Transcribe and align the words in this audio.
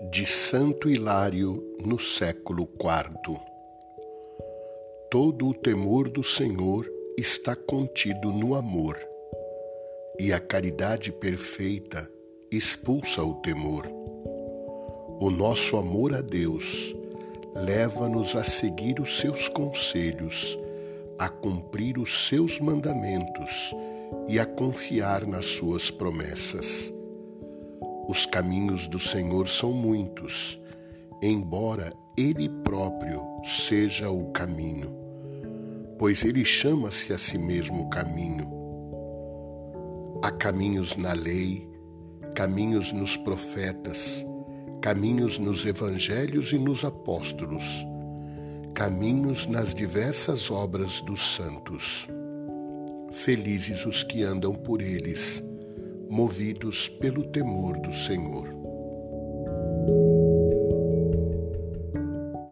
de 0.00 0.24
Santo 0.24 0.88
Hilário 0.88 1.60
no 1.84 1.98
século 1.98 2.68
IV. 2.78 3.36
Todo 5.10 5.48
o 5.48 5.54
temor 5.54 6.08
do 6.08 6.22
Senhor 6.22 6.88
está 7.16 7.56
contido 7.56 8.32
no 8.32 8.54
amor, 8.54 8.96
e 10.16 10.32
a 10.32 10.38
caridade 10.38 11.10
perfeita 11.10 12.08
expulsa 12.48 13.24
o 13.24 13.34
temor. 13.42 13.88
O 15.20 15.30
nosso 15.30 15.76
amor 15.76 16.14
a 16.14 16.20
Deus 16.20 16.94
leva-nos 17.56 18.36
a 18.36 18.44
seguir 18.44 19.00
os 19.00 19.18
seus 19.18 19.48
conselhos, 19.48 20.56
a 21.18 21.28
cumprir 21.28 21.98
os 21.98 22.28
seus 22.28 22.60
mandamentos 22.60 23.74
e 24.28 24.38
a 24.38 24.46
confiar 24.46 25.26
nas 25.26 25.46
suas 25.46 25.90
promessas. 25.90 26.96
Os 28.08 28.24
caminhos 28.24 28.88
do 28.88 28.98
Senhor 28.98 29.46
são 29.48 29.70
muitos, 29.70 30.58
embora 31.20 31.92
Ele 32.16 32.48
próprio 32.48 33.20
seja 33.44 34.08
o 34.08 34.30
caminho, 34.30 34.96
pois 35.98 36.24
Ele 36.24 36.42
chama-se 36.42 37.12
a 37.12 37.18
si 37.18 37.36
mesmo 37.36 37.90
caminho. 37.90 38.50
Há 40.22 40.30
caminhos 40.30 40.96
na 40.96 41.12
lei, 41.12 41.68
caminhos 42.34 42.92
nos 42.92 43.14
profetas, 43.14 44.24
caminhos 44.80 45.38
nos 45.38 45.66
evangelhos 45.66 46.50
e 46.54 46.58
nos 46.58 46.86
apóstolos, 46.86 47.84
caminhos 48.72 49.46
nas 49.46 49.74
diversas 49.74 50.50
obras 50.50 51.02
dos 51.02 51.34
santos. 51.34 52.08
Felizes 53.12 53.84
os 53.84 54.02
que 54.02 54.22
andam 54.22 54.54
por 54.54 54.80
eles 54.80 55.46
movidos 56.08 56.88
pelo 56.88 57.24
temor 57.24 57.78
do 57.80 57.92
Senhor. 57.92 58.67